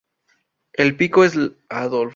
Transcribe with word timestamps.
El 0.73 0.95
pico 0.97 1.23
es 1.23 1.35
largo 1.35 1.57
y 1.69 2.03
recto. 2.05 2.09